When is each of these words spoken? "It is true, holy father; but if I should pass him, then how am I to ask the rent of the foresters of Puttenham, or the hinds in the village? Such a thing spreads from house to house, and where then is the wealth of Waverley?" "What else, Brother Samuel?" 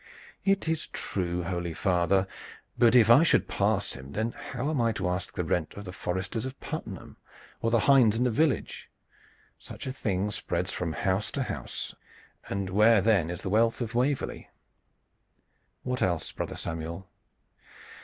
"It 0.43 0.67
is 0.67 0.87
true, 0.87 1.43
holy 1.43 1.75
father; 1.75 2.25
but 2.75 2.95
if 2.95 3.07
I 3.07 3.21
should 3.21 3.47
pass 3.47 3.93
him, 3.93 4.13
then 4.13 4.31
how 4.31 4.71
am 4.71 4.81
I 4.81 4.91
to 4.93 5.07
ask 5.07 5.35
the 5.35 5.43
rent 5.43 5.75
of 5.75 5.85
the 5.85 5.91
foresters 5.93 6.43
of 6.43 6.59
Puttenham, 6.59 7.17
or 7.61 7.69
the 7.69 7.81
hinds 7.81 8.17
in 8.17 8.23
the 8.23 8.31
village? 8.31 8.89
Such 9.59 9.85
a 9.85 9.91
thing 9.93 10.31
spreads 10.31 10.71
from 10.73 10.93
house 10.93 11.29
to 11.33 11.43
house, 11.43 11.93
and 12.49 12.71
where 12.71 12.99
then 12.99 13.29
is 13.29 13.43
the 13.43 13.51
wealth 13.51 13.79
of 13.79 13.93
Waverley?" 13.93 14.49
"What 15.83 16.01
else, 16.01 16.31
Brother 16.31 16.55
Samuel?" 16.55 17.07